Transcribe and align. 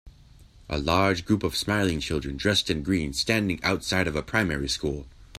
A 0.67 0.79
large 0.79 1.25
group 1.25 1.43
of 1.43 1.55
smiling 1.55 1.99
children 1.99 2.35
dressed 2.35 2.71
in 2.71 2.81
green 2.81 3.13
standing 3.13 3.63
outside 3.63 4.07
of 4.07 4.15
a 4.15 4.23
primary 4.23 4.67
school. 4.67 5.05